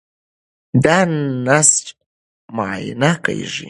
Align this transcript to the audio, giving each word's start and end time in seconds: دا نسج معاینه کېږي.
دا 0.83 0.97
نسج 1.45 1.85
معاینه 2.55 3.11
کېږي. 3.23 3.59